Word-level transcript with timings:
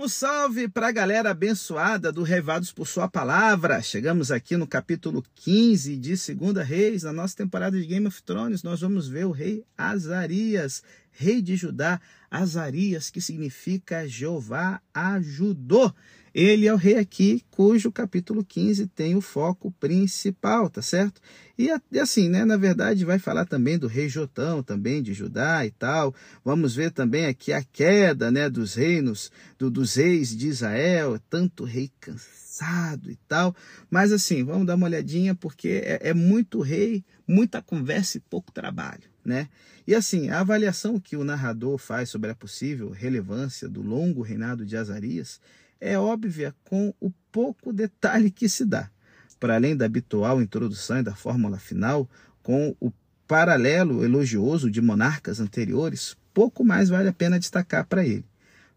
Um 0.00 0.06
salve 0.06 0.68
para 0.68 0.86
a 0.86 0.92
galera 0.92 1.32
abençoada 1.32 2.12
do 2.12 2.22
Revados 2.22 2.70
por 2.70 2.86
Sua 2.86 3.08
Palavra. 3.08 3.82
Chegamos 3.82 4.30
aqui 4.30 4.56
no 4.56 4.64
capítulo 4.64 5.24
15 5.34 5.96
de 5.96 6.16
Segunda 6.16 6.62
Reis, 6.62 7.02
na 7.02 7.12
nossa 7.12 7.36
temporada 7.36 7.76
de 7.76 7.84
Game 7.84 8.06
of 8.06 8.22
Thrones. 8.22 8.62
Nós 8.62 8.80
vamos 8.80 9.08
ver 9.08 9.26
o 9.26 9.32
rei 9.32 9.64
Azarias, 9.76 10.84
rei 11.10 11.42
de 11.42 11.56
Judá. 11.56 12.00
Azarias, 12.30 13.10
que 13.10 13.20
significa 13.20 14.06
Jeová 14.06 14.80
ajudou. 14.94 15.92
Ele 16.40 16.68
é 16.68 16.72
o 16.72 16.76
rei 16.76 16.96
aqui, 16.96 17.42
cujo 17.50 17.90
capítulo 17.90 18.44
15 18.44 18.86
tem 18.86 19.16
o 19.16 19.20
foco 19.20 19.72
principal, 19.72 20.70
tá 20.70 20.80
certo? 20.80 21.20
E 21.58 21.68
assim, 21.98 22.28
né, 22.28 22.44
na 22.44 22.56
verdade, 22.56 23.04
vai 23.04 23.18
falar 23.18 23.44
também 23.44 23.76
do 23.76 23.88
rei 23.88 24.08
Jotão, 24.08 24.62
também 24.62 25.02
de 25.02 25.12
Judá 25.12 25.66
e 25.66 25.72
tal. 25.72 26.14
Vamos 26.44 26.76
ver 26.76 26.92
também 26.92 27.26
aqui 27.26 27.52
a 27.52 27.60
queda, 27.60 28.30
né, 28.30 28.48
dos 28.48 28.74
reinos, 28.74 29.32
do, 29.58 29.68
dos 29.68 29.96
reis 29.96 30.28
de 30.28 30.46
Israel, 30.46 31.20
tanto 31.28 31.64
rei 31.64 31.90
cansado 31.98 33.10
e 33.10 33.16
tal. 33.26 33.52
Mas 33.90 34.12
assim, 34.12 34.44
vamos 34.44 34.64
dar 34.64 34.76
uma 34.76 34.86
olhadinha, 34.86 35.34
porque 35.34 35.82
é, 35.84 36.10
é 36.10 36.14
muito 36.14 36.60
rei, 36.60 37.04
muita 37.26 37.60
conversa 37.60 38.16
e 38.16 38.20
pouco 38.20 38.52
trabalho, 38.52 39.10
né? 39.24 39.48
E 39.84 39.92
assim, 39.92 40.28
a 40.28 40.38
avaliação 40.38 41.00
que 41.00 41.16
o 41.16 41.24
narrador 41.24 41.78
faz 41.78 42.10
sobre 42.10 42.30
a 42.30 42.34
possível 42.36 42.90
relevância 42.90 43.68
do 43.68 43.82
longo 43.82 44.22
reinado 44.22 44.64
de 44.64 44.76
Azarias 44.76 45.40
é 45.80 45.98
óbvia 45.98 46.54
com 46.64 46.92
o 47.00 47.10
pouco 47.30 47.72
detalhe 47.72 48.30
que 48.30 48.48
se 48.48 48.64
dá. 48.64 48.90
Para 49.38 49.54
além 49.54 49.76
da 49.76 49.84
habitual 49.84 50.42
introdução 50.42 50.98
e 50.98 51.02
da 51.02 51.14
fórmula 51.14 51.58
final, 51.58 52.08
com 52.42 52.74
o 52.80 52.92
paralelo 53.26 54.04
elogioso 54.04 54.70
de 54.70 54.80
monarcas 54.80 55.38
anteriores, 55.38 56.16
pouco 56.34 56.64
mais 56.64 56.88
vale 56.88 57.08
a 57.08 57.12
pena 57.12 57.38
destacar 57.38 57.86
para 57.86 58.04
ele. 58.04 58.24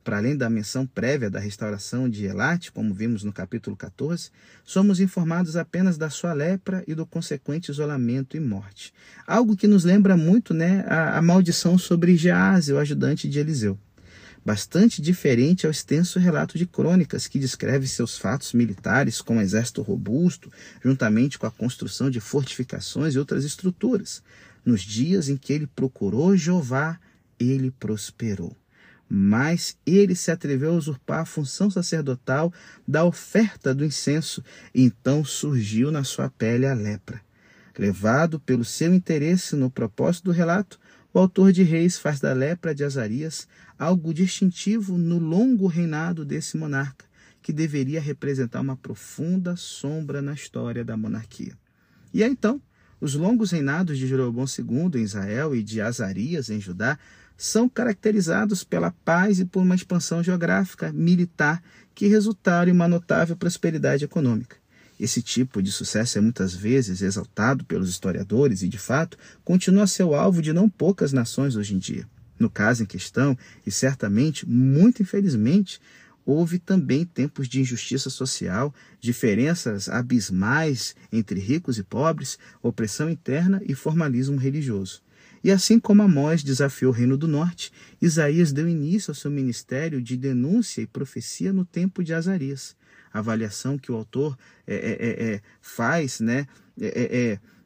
Para 0.04 0.18
além 0.18 0.36
da 0.36 0.50
menção 0.50 0.86
prévia 0.86 1.30
da 1.30 1.40
restauração 1.40 2.10
de 2.10 2.26
Elate, 2.26 2.72
como 2.72 2.94
vimos 2.94 3.24
no 3.24 3.32
capítulo 3.32 3.76
14, 3.78 4.32
somos 4.64 5.00
informados 5.00 5.56
apenas 5.56 5.96
da 5.96 6.10
sua 6.10 6.34
lepra 6.34 6.84
e 6.88 6.96
do 6.96 7.06
consequente 7.06 7.70
isolamento 7.70 8.36
e 8.36 8.40
morte. 8.40 8.94
Algo 9.28 9.56
que 9.56 9.68
nos 9.68 9.84
lembra 9.84 10.18
muito 10.18 10.56
né, 10.56 10.84
a, 10.88 11.20
a 11.20 11.22
maldição 11.22 11.78
sobre 11.78 12.18
Gease, 12.18 12.74
o 12.74 12.80
ajudante 12.80 13.30
de 13.30 13.40
Eliseu 13.40 13.78
bastante 14.44 15.02
diferente 15.02 15.66
ao 15.66 15.72
extenso 15.72 16.20
relato 16.20 16.58
de 16.58 16.66
crônicas 16.66 17.28
que 17.28 17.40
descreve 17.40 17.88
seus 17.88 18.18
fatos 18.18 18.54
militares 18.54 19.22
com 19.22 19.38
um 19.38 19.42
exército 19.42 19.82
robusto, 19.82 20.52
juntamente 20.84 21.38
com 21.38 21.46
a 21.46 21.52
construção 21.52 22.10
de 22.10 22.20
fortificações 22.20 23.14
e 23.14 23.20
outras 23.20 23.44
estruturas. 23.44 24.24
Nos 24.66 24.82
dias 24.82 25.30
em 25.30 25.38
que 25.38 25.54
ele 25.54 25.68
procurou 25.68 26.36
Jeová, 26.36 27.00
ele 27.40 27.72
prosperou. 27.72 28.56
Mas 29.08 29.76
ele 29.86 30.16
se 30.16 30.32
atreveu 30.32 30.72
a 30.72 30.78
usurpar 30.78 31.20
a 31.20 31.26
função 31.26 31.70
sacerdotal 31.70 32.54
da 32.88 33.04
oferta 33.04 33.76
do 33.76 33.84
incenso, 33.84 34.44
e 34.74 34.84
então 34.84 35.26
surgiu 35.26 35.92
na 35.92 36.04
sua 36.04 36.30
pele 36.30 36.66
a 36.66 36.74
lepra. 36.74 37.22
Levado 37.78 38.40
pelo 38.40 38.64
seu 38.64 38.94
interesse 38.94 39.56
no 39.56 39.70
propósito 39.70 40.26
do 40.26 40.32
relato, 40.32 40.80
o 41.14 41.20
autor 41.20 41.52
de 41.52 41.64
Reis 41.64 41.98
faz 41.98 42.22
da 42.22 42.32
lepra 42.32 42.74
de 42.74 42.86
Azarias 42.86 43.48
algo 43.82 44.14
distintivo 44.14 44.96
no 44.96 45.18
longo 45.18 45.66
reinado 45.66 46.24
desse 46.24 46.56
monarca, 46.56 47.04
que 47.42 47.52
deveria 47.52 48.00
representar 48.00 48.62
uma 48.62 48.78
profunda 48.78 49.56
sombra 49.56 50.22
na 50.22 50.34
história 50.34 50.86
da 50.86 50.96
monarquia. 50.96 51.58
E 52.14 52.24
aí, 52.24 52.30
então, 52.30 52.62
os 53.00 53.16
longos 53.16 53.50
reinados 53.50 53.98
de 53.98 54.06
Jeroboão 54.06 54.46
II 54.46 55.02
em 55.02 55.04
Israel 55.04 55.56
e 55.56 55.64
de 55.64 55.82
Azarias 55.82 56.52
em 56.52 56.62
Judá 56.62 57.00
são 57.36 57.68
caracterizados 57.68 58.64
pela 58.64 58.92
paz 59.04 59.40
e 59.40 59.46
por 59.46 59.64
uma 59.64 59.74
expansão 59.74 60.22
geográfica, 60.22 60.94
militar, 60.94 61.64
que 61.96 62.06
resultaram 62.06 62.72
em 62.72 62.76
uma 62.76 62.88
notável 62.88 63.36
prosperidade 63.36 64.06
econômica. 64.06 64.58
Esse 65.00 65.24
tipo 65.24 65.60
de 65.60 65.72
sucesso 65.72 66.20
é 66.20 66.22
muitas 66.22 66.54
vezes 66.54 67.02
exaltado 67.02 67.66
pelos 67.66 67.90
historiadores 67.90 68.62
e, 68.62 68.70
de 68.70 68.78
fato, 68.78 69.18
continua 69.44 69.86
a 69.86 69.88
ser 69.88 70.04
o 70.04 70.14
alvo 70.14 70.40
de 70.40 70.54
não 70.54 70.70
poucas 70.70 71.12
nações 71.12 71.56
hoje 71.56 71.74
em 71.74 71.80
dia. 71.80 72.08
No 72.42 72.50
caso 72.50 72.82
em 72.82 72.88
questão, 72.88 73.38
e 73.68 73.70
certamente, 73.70 74.50
muito 74.50 75.04
infelizmente, 75.04 75.80
houve 76.26 76.58
também 76.58 77.06
tempos 77.06 77.48
de 77.48 77.62
injustiça 77.62 78.10
social, 78.10 78.74
diferenças 79.00 79.88
abismais 79.88 80.96
entre 81.12 81.40
ricos 81.40 81.78
e 81.78 81.84
pobres, 81.84 82.40
opressão 82.60 83.12
interna 83.12 83.62
e 83.64 83.76
formalismo 83.76 84.38
religioso. 84.38 85.04
E 85.44 85.52
assim 85.52 85.80
como 85.80 86.02
Amós 86.02 86.42
desafiou 86.42 86.92
o 86.92 86.96
Reino 86.96 87.16
do 87.16 87.28
Norte, 87.28 87.72
Isaías 88.02 88.52
deu 88.52 88.68
início 88.68 89.12
ao 89.12 89.16
seu 89.16 89.30
ministério 89.30 90.02
de 90.02 90.18
denúncia 90.18 90.82
e 90.82 90.88
profecia 90.88 91.54
no 91.54 91.64
tempo 91.64 92.04
de 92.04 92.12
Azarias 92.12 92.76
avaliação 93.14 93.78
que 93.78 93.92
o 93.92 93.96
autor 93.96 94.38
é, 94.66 94.74
é, 94.74 94.92
é, 94.92 95.34
é 95.34 95.42
faz, 95.62 96.22
né? 96.22 96.48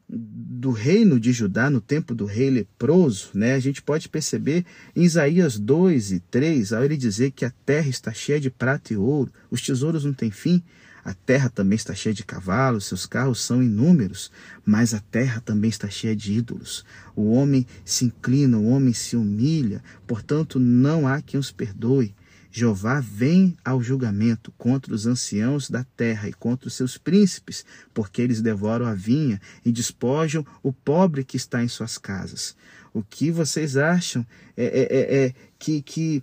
Do 0.08 0.70
reino 0.70 1.18
de 1.18 1.32
Judá 1.32 1.68
no 1.68 1.80
tempo 1.80 2.14
do 2.14 2.24
rei 2.24 2.48
leproso, 2.48 3.30
né? 3.34 3.54
A 3.54 3.58
gente 3.58 3.82
pode 3.82 4.08
perceber 4.08 4.64
em 4.94 5.02
Isaías 5.02 5.58
2 5.58 6.12
e 6.12 6.20
3, 6.20 6.72
ao 6.72 6.84
ele 6.84 6.96
dizer 6.96 7.32
que 7.32 7.44
a 7.44 7.52
terra 7.64 7.88
está 7.88 8.12
cheia 8.12 8.38
de 8.38 8.50
prata 8.50 8.92
e 8.92 8.96
ouro, 8.96 9.32
os 9.50 9.60
tesouros 9.60 10.04
não 10.04 10.12
têm 10.12 10.30
fim, 10.30 10.62
a 11.06 11.14
terra 11.14 11.48
também 11.48 11.76
está 11.76 11.94
cheia 11.94 12.12
de 12.12 12.24
cavalos, 12.24 12.86
seus 12.86 13.06
carros 13.06 13.40
são 13.40 13.62
inúmeros, 13.62 14.28
mas 14.64 14.92
a 14.92 14.98
terra 14.98 15.40
também 15.40 15.70
está 15.70 15.88
cheia 15.88 16.16
de 16.16 16.32
ídolos. 16.32 16.84
O 17.14 17.30
homem 17.30 17.64
se 17.84 18.06
inclina, 18.06 18.58
o 18.58 18.66
homem 18.66 18.92
se 18.92 19.16
humilha, 19.16 19.84
portanto 20.04 20.58
não 20.58 21.06
há 21.06 21.22
quem 21.22 21.38
os 21.38 21.52
perdoe. 21.52 22.12
Jeová 22.58 23.00
vem 23.00 23.54
ao 23.62 23.82
julgamento 23.82 24.50
contra 24.52 24.94
os 24.94 25.04
anciãos 25.04 25.68
da 25.68 25.84
terra 25.84 26.26
e 26.26 26.32
contra 26.32 26.68
os 26.68 26.74
seus 26.74 26.96
príncipes, 26.96 27.66
porque 27.92 28.22
eles 28.22 28.40
devoram 28.40 28.86
a 28.86 28.94
vinha 28.94 29.38
e 29.62 29.70
despojam 29.70 30.42
o 30.62 30.72
pobre 30.72 31.22
que 31.22 31.36
está 31.36 31.62
em 31.62 31.68
suas 31.68 31.98
casas. 31.98 32.56
O 32.94 33.02
que 33.02 33.30
vocês 33.30 33.76
acham 33.76 34.26
é, 34.56 34.64
é, 34.64 34.82
é, 34.84 35.26
é 35.26 35.34
que, 35.58 35.82
que, 35.82 36.22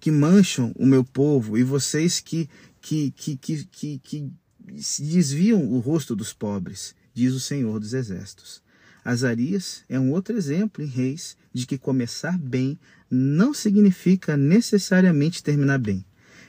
que 0.00 0.10
mancham 0.10 0.72
o 0.76 0.86
meu 0.86 1.04
povo 1.04 1.58
e 1.58 1.62
vocês 1.62 2.20
que, 2.20 2.48
que, 2.80 3.10
que, 3.10 3.36
que, 3.36 3.64
que, 3.66 3.98
que 3.98 4.32
desviam 4.66 5.62
o 5.62 5.78
rosto 5.78 6.16
dos 6.16 6.32
pobres, 6.32 6.94
diz 7.12 7.34
o 7.34 7.40
Senhor 7.40 7.78
dos 7.78 7.92
Exércitos. 7.92 8.63
Azarias 9.04 9.84
é 9.88 10.00
um 10.00 10.12
outro 10.12 10.36
exemplo 10.36 10.82
em 10.82 10.86
Reis 10.86 11.36
de 11.52 11.66
que 11.66 11.76
começar 11.76 12.38
bem 12.38 12.78
não 13.10 13.52
significa 13.52 14.36
necessariamente 14.36 15.42
terminar 15.42 15.78
bem. 15.78 16.04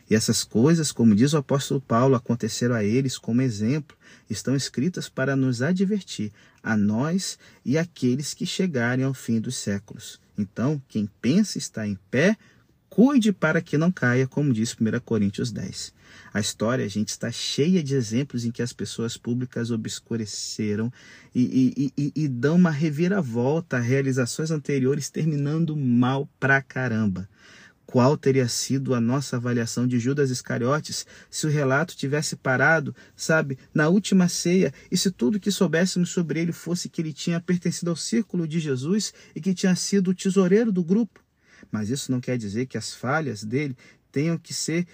E 0.09 0.15
essas 0.15 0.43
coisas, 0.43 0.91
como 0.91 1.15
diz 1.15 1.33
o 1.33 1.37
apóstolo 1.37 1.81
Paulo, 1.81 2.15
aconteceram 2.15 2.75
a 2.75 2.83
eles 2.83 3.17
como 3.17 3.41
exemplo, 3.41 3.97
estão 4.29 4.55
escritas 4.55 5.09
para 5.09 5.35
nos 5.35 5.61
advertir, 5.61 6.31
a 6.63 6.77
nós 6.77 7.37
e 7.63 7.77
aqueles 7.77 8.33
que 8.33 8.45
chegarem 8.45 9.03
ao 9.03 9.13
fim 9.13 9.39
dos 9.39 9.55
séculos. 9.55 10.19
Então, 10.37 10.81
quem 10.87 11.09
pensa 11.21 11.57
estar 11.57 11.87
em 11.87 11.97
pé, 12.11 12.37
cuide 12.95 13.33
para 13.33 13.59
que 13.59 13.77
não 13.77 13.91
caia, 13.91 14.25
como 14.25 14.53
diz 14.53 14.73
1 14.73 15.01
Coríntios 15.03 15.51
10. 15.51 15.93
A 16.33 16.39
história, 16.39 16.85
a 16.85 16.87
gente, 16.87 17.09
está 17.09 17.29
cheia 17.29 17.83
de 17.83 17.93
exemplos 17.93 18.45
em 18.45 18.51
que 18.51 18.61
as 18.61 18.71
pessoas 18.71 19.17
públicas 19.17 19.69
obscureceram 19.69 20.89
e, 21.35 21.73
e, 21.75 21.93
e, 21.97 22.13
e 22.15 22.27
dão 22.29 22.55
uma 22.55 22.71
reviravolta 22.71 23.75
a 23.75 23.81
realizações 23.81 24.49
anteriores, 24.49 25.09
terminando 25.09 25.75
mal 25.75 26.29
pra 26.39 26.61
caramba. 26.61 27.27
Qual 27.85 28.15
teria 28.15 28.47
sido 28.47 28.95
a 28.95 29.01
nossa 29.01 29.35
avaliação 29.35 29.85
de 29.85 29.99
Judas 29.99 30.29
Iscariotes 30.29 31.05
se 31.29 31.45
o 31.45 31.49
relato 31.49 31.97
tivesse 31.97 32.37
parado, 32.37 32.95
sabe, 33.13 33.57
na 33.73 33.89
última 33.89 34.29
ceia, 34.29 34.73
e 34.89 34.95
se 34.95 35.11
tudo 35.11 35.37
que 35.37 35.51
soubéssemos 35.51 36.11
sobre 36.11 36.39
ele 36.39 36.53
fosse 36.53 36.87
que 36.87 37.01
ele 37.01 37.11
tinha 37.11 37.41
pertencido 37.41 37.89
ao 37.89 37.97
círculo 37.97 38.47
de 38.47 38.57
Jesus 38.57 39.13
e 39.35 39.41
que 39.41 39.53
tinha 39.53 39.75
sido 39.75 40.11
o 40.11 40.15
tesoureiro 40.15 40.71
do 40.71 40.81
grupo? 40.81 41.24
Mas 41.71 41.89
isso 41.89 42.11
não 42.11 42.19
quer 42.19 42.37
dizer 42.37 42.65
que 42.65 42.77
as 42.77 42.93
falhas 42.93 43.43
dele 43.43 43.75
tenham 44.15 44.37
que 44.37 44.53
ser, 44.53 44.87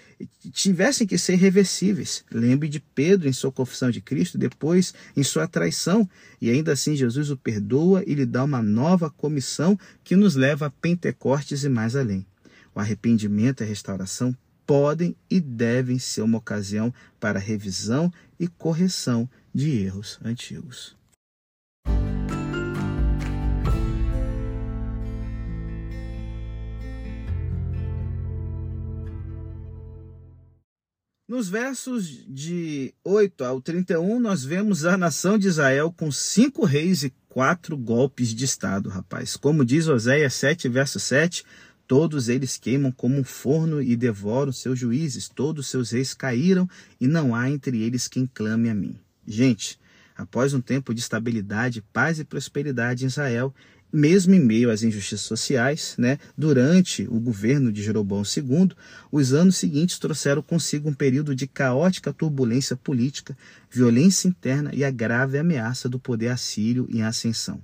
tivessem 0.50 1.06
que 1.06 1.16
ser 1.16 1.36
reversíveis. 1.36 2.24
Lembre 2.28 2.68
de 2.68 2.80
Pedro 2.80 3.28
em 3.28 3.32
sua 3.32 3.52
confissão 3.52 3.88
de 3.88 4.00
Cristo, 4.00 4.36
depois 4.36 4.92
em 5.16 5.22
sua 5.22 5.46
traição, 5.46 6.10
e 6.40 6.50
ainda 6.50 6.72
assim 6.72 6.96
Jesus 6.96 7.30
o 7.30 7.36
perdoa 7.36 8.02
e 8.04 8.14
lhe 8.14 8.26
dá 8.26 8.42
uma 8.42 8.60
nova 8.60 9.08
comissão 9.08 9.78
que 10.02 10.16
nos 10.16 10.34
leva 10.34 10.66
a 10.66 10.70
Pentecostes 10.70 11.62
e 11.62 11.68
mais 11.68 11.94
além. 11.94 12.26
O 12.74 12.80
arrependimento 12.80 13.60
e 13.60 13.64
a 13.64 13.66
restauração 13.68 14.36
podem 14.66 15.14
e 15.30 15.40
devem 15.40 16.00
ser 16.00 16.22
uma 16.22 16.38
ocasião 16.38 16.92
para 17.20 17.38
revisão 17.38 18.12
e 18.40 18.48
correção 18.48 19.30
de 19.54 19.70
erros 19.70 20.18
antigos. 20.24 20.96
Nos 31.32 31.48
versos 31.48 32.26
de 32.28 32.92
8 33.02 33.42
ao 33.42 33.58
31, 33.58 34.20
nós 34.20 34.44
vemos 34.44 34.84
a 34.84 34.98
nação 34.98 35.38
de 35.38 35.48
Israel 35.48 35.90
com 35.90 36.12
cinco 36.12 36.62
reis 36.62 37.04
e 37.04 37.14
quatro 37.26 37.74
golpes 37.74 38.34
de 38.34 38.44
Estado, 38.44 38.90
rapaz. 38.90 39.34
Como 39.34 39.64
diz 39.64 39.88
Oséias 39.88 40.34
7, 40.34 40.68
verso 40.68 41.00
7, 41.00 41.42
Todos 41.88 42.28
eles 42.28 42.58
queimam 42.58 42.92
como 42.92 43.18
um 43.18 43.24
forno 43.24 43.80
e 43.80 43.96
devoram 43.96 44.52
seus 44.52 44.78
juízes. 44.78 45.26
Todos 45.26 45.68
seus 45.68 45.92
reis 45.92 46.12
caíram 46.12 46.68
e 47.00 47.08
não 47.08 47.34
há 47.34 47.48
entre 47.48 47.82
eles 47.82 48.08
quem 48.08 48.26
clame 48.26 48.68
a 48.68 48.74
mim. 48.74 48.94
Gente, 49.26 49.80
após 50.14 50.52
um 50.52 50.60
tempo 50.60 50.92
de 50.92 51.00
estabilidade, 51.00 51.82
paz 51.94 52.18
e 52.18 52.24
prosperidade 52.24 53.04
em 53.04 53.08
Israel, 53.08 53.54
mesmo 53.92 54.34
em 54.34 54.40
meio 54.40 54.70
às 54.70 54.82
injustiças 54.82 55.26
sociais, 55.26 55.94
né, 55.98 56.18
durante 56.36 57.06
o 57.10 57.20
governo 57.20 57.70
de 57.70 57.82
Jeroboão 57.82 58.22
II, 58.22 58.70
os 59.10 59.32
anos 59.34 59.56
seguintes 59.56 59.98
trouxeram 59.98 60.40
consigo 60.40 60.88
um 60.88 60.94
período 60.94 61.34
de 61.34 61.46
caótica 61.46 62.12
turbulência 62.12 62.74
política, 62.74 63.36
violência 63.70 64.28
interna 64.28 64.70
e 64.72 64.82
a 64.82 64.90
grave 64.90 65.36
ameaça 65.38 65.88
do 65.88 65.98
poder 65.98 66.28
assírio 66.28 66.88
em 66.90 67.02
ascensão. 67.02 67.62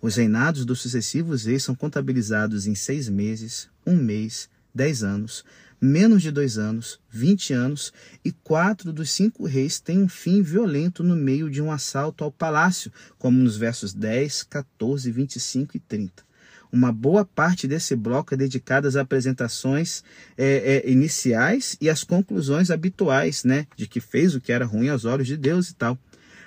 Os 0.00 0.16
reinados 0.16 0.64
dos 0.64 0.80
sucessivos 0.80 1.44
reis 1.44 1.64
são 1.64 1.74
contabilizados 1.74 2.66
em 2.66 2.74
seis 2.74 3.08
meses, 3.08 3.68
um 3.86 3.96
mês, 3.96 4.48
dez 4.74 5.02
anos, 5.02 5.44
menos 5.80 6.22
de 6.22 6.30
dois 6.30 6.58
anos, 6.58 7.00
vinte 7.10 7.52
anos, 7.52 7.92
e 8.24 8.32
quatro 8.32 8.92
dos 8.92 9.10
cinco 9.10 9.46
reis 9.46 9.80
têm 9.80 10.02
um 10.02 10.08
fim 10.08 10.42
violento 10.42 11.02
no 11.02 11.16
meio 11.16 11.50
de 11.50 11.60
um 11.60 11.70
assalto 11.70 12.24
ao 12.24 12.32
palácio, 12.32 12.92
como 13.18 13.38
nos 13.38 13.56
versos 13.56 13.92
10, 13.92 14.44
14, 14.44 15.10
25 15.10 15.76
e 15.76 15.80
30. 15.80 16.24
Uma 16.72 16.90
boa 16.90 17.24
parte 17.24 17.68
desse 17.68 17.94
bloco 17.94 18.34
é 18.34 18.36
dedicada 18.36 18.88
às 18.88 18.96
apresentações 18.96 20.02
é, 20.36 20.82
é, 20.84 20.90
iniciais 20.90 21.76
e 21.80 21.88
às 21.88 22.02
conclusões 22.02 22.70
habituais, 22.70 23.44
né, 23.44 23.66
de 23.76 23.86
que 23.86 24.00
fez 24.00 24.34
o 24.34 24.40
que 24.40 24.50
era 24.50 24.64
ruim 24.64 24.88
aos 24.88 25.04
olhos 25.04 25.28
de 25.28 25.36
Deus 25.36 25.70
e 25.70 25.74
tal. 25.74 25.96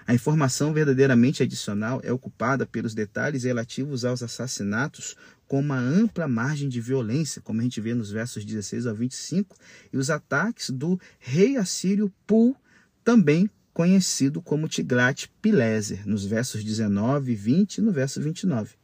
A 0.08 0.14
informação 0.14 0.72
verdadeiramente 0.72 1.44
adicional 1.44 2.00
é 2.02 2.14
ocupada 2.14 2.66
pelos 2.66 2.94
detalhes 2.94 3.44
relativos 3.44 4.06
aos 4.06 4.24
assassinatos 4.24 5.16
com 5.48 5.60
uma 5.60 5.78
ampla 5.78 6.28
margem 6.28 6.68
de 6.68 6.82
violência, 6.82 7.42
como 7.42 7.62
a 7.62 7.64
gente 7.64 7.80
vê 7.80 7.94
nos 7.94 8.12
versos 8.12 8.44
16 8.44 8.86
ao 8.86 8.94
25, 8.94 9.56
e 9.92 9.98
os 9.98 10.10
ataques 10.10 10.70
do 10.70 11.00
rei 11.20 11.58
assírio 11.58 12.14
Pul, 12.26 12.56
também 13.04 13.50
conhecido 13.74 14.42
como 14.42 14.68
Tiglat-Pileser, 14.68 16.08
nos 16.08 16.26
versos 16.26 16.64
19 16.64 17.32
e 17.32 17.36
20 17.36 17.78
e 17.78 17.82
no 17.82 17.92
verso 17.92 18.22
29. 18.22 18.76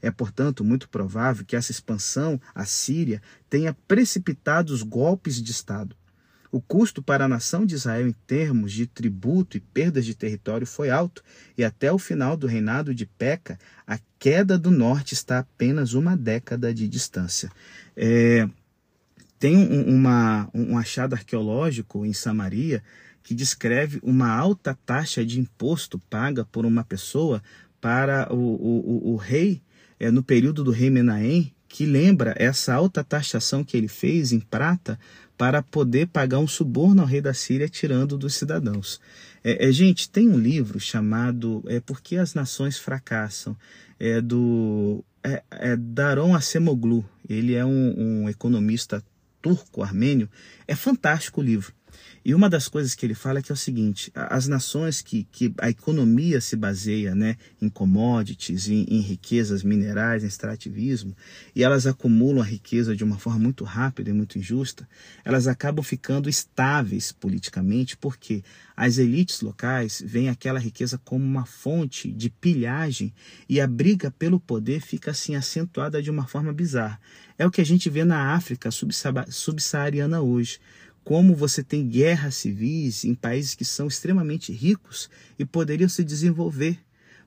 É, 0.00 0.10
portanto, 0.10 0.64
muito 0.64 0.88
provável 0.88 1.44
que 1.44 1.56
essa 1.56 1.72
expansão 1.72 2.40
assíria 2.54 3.20
tenha 3.50 3.74
precipitado 3.88 4.72
os 4.72 4.82
golpes 4.82 5.42
de 5.42 5.50
Estado. 5.50 5.96
O 6.50 6.60
custo 6.60 7.02
para 7.02 7.24
a 7.24 7.28
nação 7.28 7.66
de 7.66 7.74
Israel 7.74 8.06
em 8.06 8.14
termos 8.26 8.72
de 8.72 8.86
tributo 8.86 9.56
e 9.56 9.60
perdas 9.60 10.04
de 10.04 10.14
território 10.14 10.66
foi 10.66 10.90
alto, 10.90 11.22
e 11.56 11.64
até 11.64 11.92
o 11.92 11.98
final 11.98 12.36
do 12.36 12.46
reinado 12.46 12.94
de 12.94 13.06
Peca, 13.06 13.58
a 13.86 13.98
queda 14.18 14.58
do 14.58 14.70
norte 14.70 15.14
está 15.14 15.38
apenas 15.38 15.94
uma 15.94 16.16
década 16.16 16.72
de 16.72 16.88
distância. 16.88 17.50
É, 17.96 18.48
tem 19.38 19.56
um, 19.56 19.96
uma, 19.96 20.48
um 20.54 20.78
achado 20.78 21.14
arqueológico 21.14 22.04
em 22.06 22.12
Samaria 22.12 22.82
que 23.22 23.34
descreve 23.34 23.98
uma 24.02 24.28
alta 24.28 24.78
taxa 24.86 25.24
de 25.24 25.40
imposto 25.40 25.98
paga 25.98 26.44
por 26.44 26.64
uma 26.64 26.84
pessoa 26.84 27.42
para 27.80 28.32
o, 28.32 28.36
o, 28.36 29.12
o 29.12 29.16
rei 29.16 29.60
é, 29.98 30.10
no 30.10 30.22
período 30.22 30.62
do 30.62 30.70
rei 30.70 30.90
Menahem, 30.90 31.52
que 31.76 31.84
lembra 31.84 32.34
essa 32.38 32.72
alta 32.72 33.04
taxação 33.04 33.62
que 33.62 33.76
ele 33.76 33.86
fez 33.86 34.32
em 34.32 34.40
prata 34.40 34.98
para 35.36 35.62
poder 35.62 36.06
pagar 36.06 36.38
um 36.38 36.48
suborno 36.48 37.02
ao 37.02 37.06
rei 37.06 37.20
da 37.20 37.34
Síria 37.34 37.68
tirando 37.68 38.16
dos 38.16 38.34
cidadãos. 38.34 38.98
É, 39.44 39.68
é, 39.68 39.70
gente, 39.70 40.08
tem 40.08 40.26
um 40.26 40.38
livro 40.38 40.80
chamado 40.80 41.62
é, 41.66 41.78
Por 41.78 42.00
que 42.00 42.16
as 42.16 42.32
Nações 42.32 42.78
Fracassam? 42.78 43.54
É 44.00 44.22
do 44.22 45.04
é, 45.22 45.42
é 45.50 45.76
Daron 45.76 46.34
Acemoglu. 46.34 47.04
Ele 47.28 47.54
é 47.54 47.66
um, 47.66 48.22
um 48.22 48.28
economista 48.30 49.04
turco-armênio. 49.42 50.30
É 50.66 50.74
fantástico 50.74 51.42
o 51.42 51.44
livro. 51.44 51.74
E 52.24 52.34
uma 52.34 52.50
das 52.50 52.66
coisas 52.68 52.94
que 52.94 53.06
ele 53.06 53.14
fala 53.14 53.38
é 53.38 53.42
que 53.42 53.52
é 53.52 53.54
o 53.54 53.56
seguinte: 53.56 54.10
as 54.14 54.48
nações 54.48 55.00
que, 55.00 55.24
que 55.30 55.54
a 55.58 55.70
economia 55.70 56.40
se 56.40 56.56
baseia 56.56 57.14
né, 57.14 57.36
em 57.62 57.68
commodities, 57.68 58.68
em, 58.68 58.84
em 58.88 59.00
riquezas 59.00 59.62
minerais, 59.62 60.24
em 60.24 60.26
extrativismo, 60.26 61.16
e 61.54 61.62
elas 61.62 61.86
acumulam 61.86 62.42
a 62.42 62.44
riqueza 62.44 62.96
de 62.96 63.04
uma 63.04 63.18
forma 63.18 63.38
muito 63.38 63.64
rápida 63.64 64.10
e 64.10 64.12
muito 64.12 64.38
injusta, 64.38 64.88
elas 65.24 65.46
acabam 65.46 65.84
ficando 65.84 66.28
estáveis 66.28 67.12
politicamente, 67.12 67.96
porque 67.96 68.42
as 68.76 68.98
elites 68.98 69.40
locais 69.40 70.02
veem 70.04 70.28
aquela 70.28 70.58
riqueza 70.58 70.98
como 70.98 71.24
uma 71.24 71.46
fonte 71.46 72.12
de 72.12 72.28
pilhagem 72.28 73.14
e 73.48 73.60
a 73.60 73.66
briga 73.66 74.10
pelo 74.10 74.38
poder 74.38 74.80
fica 74.80 75.12
assim 75.12 75.34
acentuada 75.34 76.02
de 76.02 76.10
uma 76.10 76.26
forma 76.26 76.52
bizarra. 76.52 77.00
É 77.38 77.46
o 77.46 77.50
que 77.50 77.60
a 77.60 77.64
gente 77.64 77.88
vê 77.88 78.04
na 78.04 78.34
África 78.34 78.70
subsaariana 78.70 80.20
hoje 80.20 80.58
como 81.06 81.36
você 81.36 81.62
tem 81.62 81.88
guerras 81.88 82.34
civis 82.34 83.04
em 83.04 83.14
países 83.14 83.54
que 83.54 83.64
são 83.64 83.86
extremamente 83.86 84.52
ricos 84.52 85.08
e 85.38 85.44
poderiam 85.44 85.88
se 85.88 86.02
desenvolver 86.02 86.80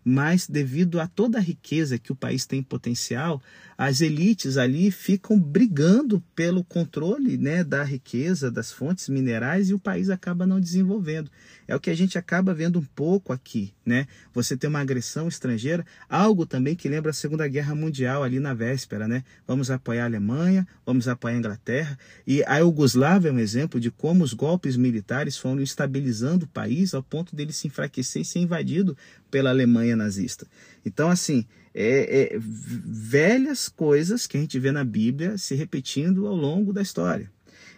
mas 0.03 0.47
devido 0.47 0.99
a 0.99 1.07
toda 1.07 1.37
a 1.37 1.41
riqueza 1.41 1.97
que 1.97 2.11
o 2.11 2.15
país 2.15 2.45
tem 2.45 2.63
potencial, 2.63 3.41
as 3.77 4.01
elites 4.01 4.57
ali 4.57 4.91
ficam 4.91 5.39
brigando 5.39 6.21
pelo 6.35 6.65
controle 6.65 7.37
né, 7.37 7.63
da 7.63 7.81
riqueza, 7.81 8.51
das 8.51 8.73
fontes 8.73 9.07
minerais 9.07 9.69
e 9.69 9.73
o 9.73 9.79
país 9.79 10.09
acaba 10.09 10.45
não 10.45 10.59
desenvolvendo. 10.59 11.31
É 11.65 11.73
o 11.73 11.79
que 11.79 11.89
a 11.89 11.95
gente 11.95 12.17
acaba 12.17 12.53
vendo 12.53 12.79
um 12.79 12.83
pouco 12.83 13.31
aqui. 13.31 13.73
Né? 13.85 14.05
Você 14.33 14.57
tem 14.57 14.69
uma 14.69 14.81
agressão 14.81 15.29
estrangeira, 15.29 15.85
algo 16.09 16.45
também 16.45 16.75
que 16.75 16.89
lembra 16.89 17.11
a 17.11 17.13
Segunda 17.13 17.47
Guerra 17.47 17.73
Mundial 17.73 18.21
ali 18.21 18.39
na 18.39 18.53
véspera. 18.53 19.07
Né? 19.07 19.23
Vamos 19.47 19.71
apoiar 19.71 20.03
a 20.03 20.07
Alemanha, 20.07 20.67
vamos 20.85 21.07
apoiar 21.07 21.35
a 21.35 21.39
Inglaterra. 21.39 21.97
E 22.27 22.43
a 22.43 22.57
Iugoslávia 22.57 23.29
é 23.29 23.31
um 23.31 23.39
exemplo 23.39 23.79
de 23.79 23.89
como 23.89 24.25
os 24.25 24.33
golpes 24.33 24.75
militares 24.75 25.37
foram 25.37 25.61
estabilizando 25.61 26.45
o 26.45 26.49
país 26.49 26.93
ao 26.93 27.01
ponto 27.01 27.33
dele 27.33 27.53
se 27.53 27.67
enfraquecer 27.67 28.23
e 28.23 28.25
ser 28.25 28.39
invadido 28.39 28.97
pela 29.31 29.51
Alemanha 29.51 29.88
nazista. 29.95 30.47
Então, 30.85 31.09
assim, 31.09 31.45
é, 31.73 32.33
é, 32.33 32.39
velhas 32.39 33.69
coisas 33.69 34.27
que 34.27 34.37
a 34.37 34.39
gente 34.39 34.59
vê 34.59 34.71
na 34.71 34.83
Bíblia 34.83 35.37
se 35.37 35.55
repetindo 35.55 36.27
ao 36.27 36.35
longo 36.35 36.73
da 36.73 36.81
história. 36.81 37.31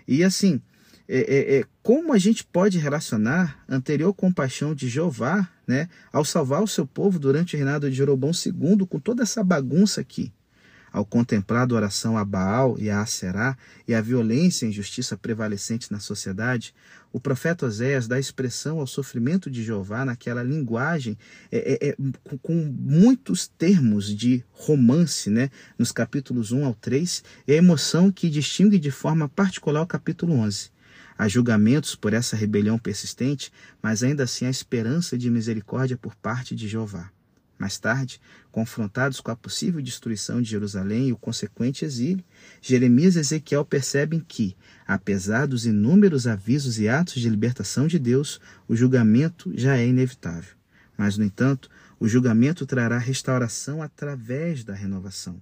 E 0.07 0.23
assim, 0.23 0.61
é, 1.07 1.19
é, 1.19 1.59
é 1.59 1.63
como 1.83 2.13
a 2.13 2.17
gente 2.17 2.43
pode 2.43 2.77
relacionar 2.77 3.63
anterior 3.67 4.13
compaixão 4.13 4.73
de 4.73 4.87
Jeová 4.87 5.49
né, 5.67 5.89
ao 6.11 6.23
salvar 6.23 6.63
o 6.63 6.67
seu 6.67 6.85
povo 6.85 7.19
durante 7.19 7.55
o 7.55 7.57
reinado 7.57 7.89
de 7.89 7.95
Jeroboão 7.95 8.31
II 8.33 8.85
com 8.87 8.99
toda 8.99 9.23
essa 9.23 9.43
bagunça 9.43 10.01
aqui? 10.01 10.31
Ao 10.91 11.05
contemplar 11.05 11.61
a 11.61 11.63
adoração 11.63 12.17
a 12.17 12.25
Baal 12.25 12.75
e 12.77 12.89
a 12.89 13.01
Aserá 13.01 13.57
e 13.87 13.95
a 13.95 14.01
violência 14.01 14.65
e 14.65 14.69
injustiça 14.69 15.15
prevalecente 15.15 15.89
na 15.89 15.99
sociedade, 15.99 16.75
o 17.13 17.19
profeta 17.19 17.65
Oséias 17.65 18.09
dá 18.09 18.19
expressão 18.19 18.79
ao 18.79 18.87
sofrimento 18.87 19.49
de 19.49 19.63
Jeová 19.63 20.03
naquela 20.03 20.43
linguagem 20.43 21.17
é, 21.49 21.77
é, 21.81 21.89
é, 21.89 21.95
com 22.41 22.53
muitos 22.77 23.47
termos 23.47 24.13
de 24.13 24.43
romance, 24.51 25.29
né? 25.29 25.49
nos 25.79 25.93
capítulos 25.93 26.51
1 26.51 26.65
ao 26.65 26.73
3, 26.73 27.23
e 27.47 27.53
a 27.53 27.55
emoção 27.55 28.11
que 28.11 28.29
distingue 28.29 28.77
de 28.77 28.91
forma 28.91 29.29
particular 29.29 29.81
o 29.81 29.87
capítulo 29.87 30.33
11. 30.33 30.71
Há 31.17 31.27
julgamentos 31.27 31.95
por 31.95 32.13
essa 32.13 32.35
rebelião 32.35 32.77
persistente, 32.77 33.51
mas 33.81 34.03
ainda 34.03 34.23
assim 34.23 34.45
há 34.45 34.49
esperança 34.49 35.17
de 35.17 35.29
misericórdia 35.29 35.95
por 35.95 36.15
parte 36.15 36.53
de 36.53 36.67
Jeová. 36.67 37.11
Mais 37.61 37.77
tarde, 37.77 38.19
confrontados 38.51 39.21
com 39.21 39.29
a 39.29 39.35
possível 39.35 39.79
destruição 39.83 40.41
de 40.41 40.49
Jerusalém 40.49 41.09
e 41.09 41.13
o 41.13 41.15
consequente 41.15 41.85
exílio, 41.85 42.25
Jeremias 42.59 43.15
e 43.15 43.19
Ezequiel 43.19 43.63
percebem 43.63 44.19
que, 44.19 44.57
apesar 44.87 45.45
dos 45.45 45.67
inúmeros 45.67 46.25
avisos 46.25 46.79
e 46.79 46.89
atos 46.89 47.21
de 47.21 47.29
libertação 47.29 47.85
de 47.85 47.99
Deus, 47.99 48.41
o 48.67 48.75
julgamento 48.75 49.53
já 49.55 49.77
é 49.77 49.85
inevitável. 49.85 50.55
Mas, 50.97 51.19
no 51.19 51.23
entanto, 51.23 51.69
o 51.99 52.07
julgamento 52.07 52.65
trará 52.65 52.97
restauração 52.97 53.79
através 53.83 54.63
da 54.63 54.73
renovação. 54.73 55.39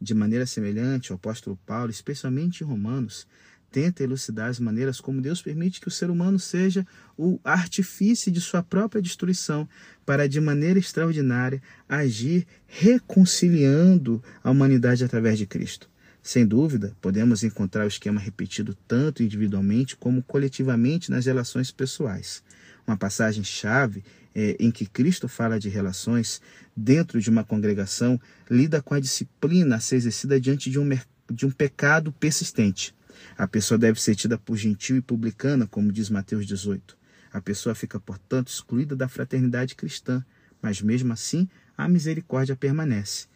De 0.00 0.14
maneira 0.14 0.46
semelhante, 0.46 1.10
o 1.10 1.16
apóstolo 1.16 1.58
Paulo, 1.66 1.90
especialmente 1.90 2.62
em 2.62 2.64
Romanos, 2.64 3.26
tenta 3.70 4.02
elucidar 4.02 4.48
as 4.48 4.58
maneiras 4.58 5.00
como 5.00 5.20
Deus 5.20 5.42
permite 5.42 5.80
que 5.80 5.88
o 5.88 5.90
ser 5.90 6.10
humano 6.10 6.38
seja 6.38 6.86
o 7.16 7.38
artifício 7.44 8.30
de 8.32 8.40
sua 8.40 8.62
própria 8.62 9.02
destruição, 9.02 9.68
para 10.04 10.28
de 10.28 10.40
maneira 10.40 10.78
extraordinária 10.78 11.62
agir 11.88 12.46
reconciliando 12.66 14.22
a 14.42 14.50
humanidade 14.50 15.04
através 15.04 15.38
de 15.38 15.46
Cristo. 15.46 15.88
Sem 16.22 16.44
dúvida, 16.44 16.96
podemos 17.00 17.44
encontrar 17.44 17.84
o 17.84 17.88
esquema 17.88 18.20
repetido 18.20 18.76
tanto 18.88 19.22
individualmente 19.22 19.96
como 19.96 20.22
coletivamente 20.24 21.08
nas 21.08 21.26
relações 21.26 21.70
pessoais. 21.70 22.42
Uma 22.84 22.96
passagem-chave 22.96 24.02
é, 24.34 24.56
em 24.58 24.70
que 24.70 24.86
Cristo 24.86 25.28
fala 25.28 25.58
de 25.58 25.68
relações 25.68 26.42
dentro 26.76 27.20
de 27.20 27.30
uma 27.30 27.44
congregação 27.44 28.20
lida 28.50 28.82
com 28.82 28.92
a 28.94 29.00
disciplina 29.00 29.76
a 29.76 29.80
ser 29.80 29.96
exercida 29.96 30.40
diante 30.40 30.68
de 30.68 30.78
um, 30.78 30.88
de 31.30 31.46
um 31.46 31.50
pecado 31.50 32.12
persistente. 32.12 32.94
A 33.36 33.46
pessoa 33.46 33.78
deve 33.78 34.00
ser 34.00 34.14
tida 34.14 34.38
por 34.38 34.56
gentil 34.56 34.96
e 34.96 35.00
publicana, 35.02 35.66
como 35.66 35.92
diz 35.92 36.10
Mateus 36.10 36.46
18. 36.46 36.96
A 37.32 37.40
pessoa 37.40 37.74
fica, 37.74 38.00
portanto, 38.00 38.48
excluída 38.48 38.96
da 38.96 39.08
fraternidade 39.08 39.74
cristã, 39.74 40.24
mas 40.62 40.80
mesmo 40.80 41.12
assim 41.12 41.48
a 41.76 41.88
misericórdia 41.88 42.56
permanece. 42.56 43.26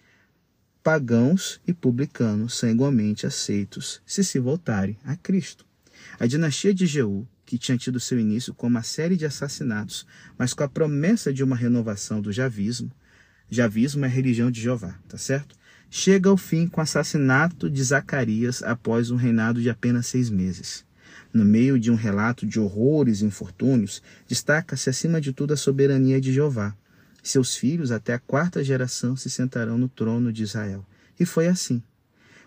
pagãos 0.82 1.60
e 1.66 1.74
publicanos 1.74 2.54
são 2.54 2.70
igualmente 2.70 3.26
aceitos 3.26 4.00
se 4.06 4.24
se 4.24 4.38
voltarem 4.38 4.96
a 5.04 5.14
Cristo. 5.14 5.66
A 6.18 6.26
dinastia 6.26 6.72
de 6.72 6.86
Jeú, 6.86 7.28
que 7.44 7.58
tinha 7.58 7.76
tido 7.76 8.00
seu 8.00 8.18
início 8.18 8.54
com 8.54 8.66
uma 8.66 8.82
série 8.82 9.16
de 9.16 9.26
assassinatos, 9.26 10.06
mas 10.38 10.54
com 10.54 10.64
a 10.64 10.68
promessa 10.68 11.32
de 11.32 11.44
uma 11.44 11.54
renovação 11.54 12.22
do 12.22 12.32
javismo, 12.32 12.90
javismo 13.50 14.04
é 14.04 14.08
a 14.08 14.10
religião 14.10 14.50
de 14.50 14.60
Jeová, 14.62 14.98
tá 15.08 15.18
certo? 15.18 15.54
Chega 15.92 16.30
ao 16.30 16.36
fim 16.36 16.68
com 16.68 16.80
o 16.80 16.84
assassinato 16.84 17.68
de 17.68 17.82
Zacarias 17.82 18.62
após 18.62 19.10
um 19.10 19.16
reinado 19.16 19.60
de 19.60 19.68
apenas 19.68 20.06
seis 20.06 20.30
meses. 20.30 20.84
No 21.32 21.44
meio 21.44 21.80
de 21.80 21.90
um 21.90 21.96
relato 21.96 22.46
de 22.46 22.60
horrores 22.60 23.20
e 23.20 23.24
infortúnios, 23.24 24.00
destaca-se 24.28 24.88
acima 24.88 25.20
de 25.20 25.32
tudo 25.32 25.52
a 25.52 25.56
soberania 25.56 26.20
de 26.20 26.32
Jeová, 26.32 26.76
seus 27.24 27.56
filhos 27.56 27.90
até 27.90 28.14
a 28.14 28.20
quarta 28.20 28.62
geração 28.62 29.16
se 29.16 29.28
sentarão 29.28 29.76
no 29.76 29.88
trono 29.88 30.32
de 30.32 30.44
Israel. 30.44 30.86
E 31.18 31.26
foi 31.26 31.48
assim. 31.48 31.82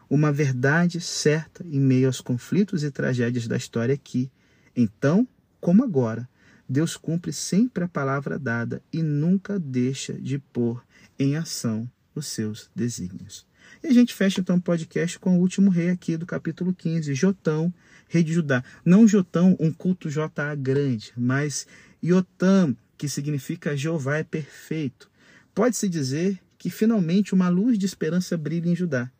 Uma 0.09 0.31
verdade 0.31 1.01
certa 1.01 1.65
em 1.69 1.81
meio 1.81 2.07
aos 2.07 2.21
conflitos 2.21 2.81
e 2.81 2.89
tragédias 2.89 3.45
da 3.45 3.57
história 3.57 3.97
que, 3.97 4.31
então, 4.73 5.27
como 5.59 5.83
agora, 5.83 6.29
Deus 6.67 6.95
cumpre 6.95 7.33
sempre 7.33 7.83
a 7.83 7.89
palavra 7.89 8.39
dada 8.39 8.81
e 8.91 9.03
nunca 9.03 9.59
deixa 9.59 10.13
de 10.13 10.39
pôr 10.39 10.81
em 11.19 11.35
ação 11.35 11.89
os 12.15 12.27
seus 12.27 12.69
desígnios. 12.75 13.45
E 13.83 13.87
a 13.87 13.93
gente 13.93 14.13
fecha 14.13 14.41
então 14.41 14.57
o 14.57 14.61
podcast 14.61 15.19
com 15.19 15.37
o 15.37 15.41
último 15.41 15.69
rei 15.69 15.89
aqui 15.89 16.15
do 16.17 16.25
capítulo 16.25 16.73
15, 16.73 17.13
Jotão, 17.13 17.73
rei 18.07 18.23
de 18.23 18.33
Judá. 18.33 18.63
Não 18.85 19.07
Jotão, 19.07 19.55
um 19.59 19.71
culto 19.71 20.09
JA 20.09 20.55
grande, 20.57 21.13
mas 21.17 21.67
Yotam, 22.03 22.75
que 22.97 23.09
significa 23.09 23.75
Jeová 23.75 24.17
é 24.17 24.23
perfeito. 24.23 25.09
Pode-se 25.53 25.87
dizer 25.89 26.39
que 26.57 26.69
finalmente 26.69 27.33
uma 27.33 27.49
luz 27.49 27.77
de 27.77 27.85
esperança 27.85 28.37
brilha 28.37 28.69
em 28.69 28.75
Judá. 28.75 29.11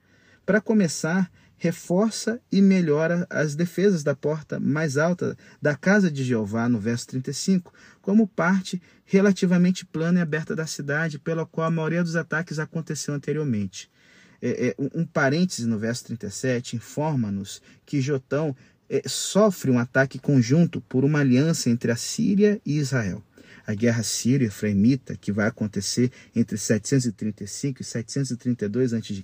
Para 0.46 0.62
começar, 0.62 1.32
reforça 1.64 2.42
e 2.52 2.62
melhora 2.62 3.26
as 3.30 3.56
defesas 3.56 4.04
da 4.04 4.14
porta 4.14 4.60
mais 4.60 4.98
alta 4.98 5.38
da 5.62 5.78
casa 5.78 6.12
de 6.12 6.22
Jeová, 6.22 6.68
no 6.68 6.78
verso 6.78 7.08
35, 7.08 7.74
como 8.02 8.28
parte 8.28 8.82
relativamente 9.06 9.86
plana 9.86 10.20
e 10.20 10.22
aberta 10.22 10.54
da 10.54 10.68
cidade, 10.68 11.18
pela 11.18 11.46
qual 11.46 11.68
a 11.68 11.72
maioria 11.72 12.04
dos 12.04 12.18
ataques 12.18 12.60
aconteceu 12.60 13.14
anteriormente. 13.14 13.90
É, 14.42 14.68
é, 14.68 14.76
um 14.94 15.06
parêntese 15.06 15.66
no 15.66 15.80
verso 15.80 16.04
37 16.04 16.76
informa-nos 16.76 17.62
que 17.86 18.02
Jotão 18.02 18.54
é, 18.90 19.02
sofre 19.08 19.72
um 19.72 19.80
ataque 19.80 20.20
conjunto 20.20 20.82
por 20.82 21.06
uma 21.06 21.20
aliança 21.20 21.70
entre 21.70 21.94
a 21.94 21.96
Síria 21.96 22.60
e 22.66 22.78
Israel 22.78 23.24
a 23.66 23.74
guerra 23.74 24.04
sírio-efraimita, 24.04 25.16
que 25.16 25.32
vai 25.32 25.48
acontecer 25.48 26.12
entre 26.36 26.58
735 26.58 27.82
e 27.82 27.86
732 27.86 28.94
a.C., 28.94 29.24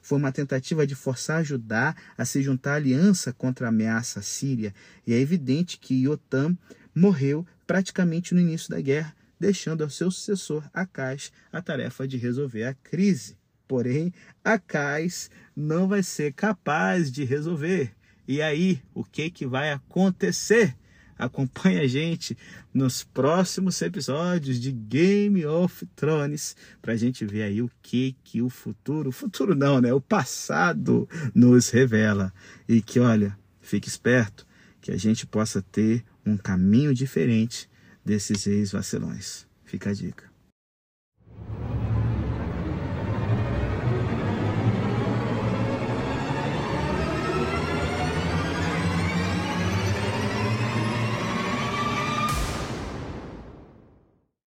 foi 0.00 0.18
uma 0.18 0.32
tentativa 0.32 0.86
de 0.86 0.94
forçar 0.94 1.44
Judá 1.44 1.94
a 2.16 2.24
se 2.24 2.42
juntar 2.42 2.72
à 2.72 2.76
aliança 2.76 3.32
contra 3.32 3.66
a 3.66 3.68
ameaça 3.68 4.22
síria, 4.22 4.74
e 5.06 5.12
é 5.12 5.18
evidente 5.18 5.78
que 5.78 6.06
Yotam 6.06 6.56
morreu 6.94 7.46
praticamente 7.66 8.34
no 8.34 8.40
início 8.40 8.70
da 8.70 8.80
guerra, 8.80 9.14
deixando 9.38 9.82
ao 9.82 9.90
seu 9.90 10.10
sucessor 10.10 10.64
Acais 10.72 11.32
a 11.52 11.60
tarefa 11.60 12.06
de 12.06 12.16
resolver 12.16 12.64
a 12.64 12.74
crise. 12.74 13.36
Porém, 13.66 14.12
Acais 14.44 15.30
não 15.56 15.88
vai 15.88 16.02
ser 16.02 16.32
capaz 16.32 17.10
de 17.10 17.24
resolver. 17.24 17.92
E 18.26 18.40
aí, 18.40 18.80
o 18.94 19.04
que, 19.04 19.30
que 19.30 19.46
vai 19.46 19.72
acontecer? 19.72 20.74
Acompanhe 21.18 21.78
a 21.78 21.86
gente 21.86 22.36
nos 22.72 23.04
próximos 23.04 23.80
episódios 23.80 24.60
de 24.60 24.72
Game 24.72 25.44
of 25.46 25.86
Thrones 25.94 26.56
para 26.82 26.92
a 26.92 26.96
gente 26.96 27.24
ver 27.24 27.42
aí 27.42 27.62
o 27.62 27.70
que 27.82 28.16
que 28.24 28.42
o 28.42 28.48
futuro, 28.48 29.10
o 29.10 29.12
futuro 29.12 29.54
não, 29.54 29.80
né? 29.80 29.92
O 29.92 30.00
passado 30.00 31.08
nos 31.34 31.70
revela 31.70 32.32
e 32.68 32.82
que 32.82 32.98
olha, 32.98 33.36
fique 33.60 33.88
esperto 33.88 34.46
que 34.80 34.90
a 34.90 34.96
gente 34.96 35.26
possa 35.26 35.62
ter 35.62 36.04
um 36.26 36.36
caminho 36.36 36.92
diferente 36.92 37.68
desses 38.04 38.46
ex 38.46 38.72
vacilões. 38.72 39.46
Fica 39.64 39.90
a 39.90 39.94
dica. 39.94 40.33